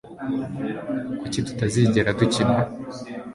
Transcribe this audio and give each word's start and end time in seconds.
kuki 1.19 1.39
tutazigera 1.47 2.17
dukina 2.19 2.57